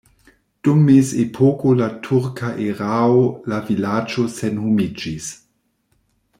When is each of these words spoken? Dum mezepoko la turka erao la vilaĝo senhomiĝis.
Dum 0.67 0.79
mezepoko 0.87 1.73
la 1.81 1.89
turka 2.07 2.49
erao 2.69 3.21
la 3.53 3.61
vilaĝo 3.69 4.29
senhomiĝis. 4.41 5.33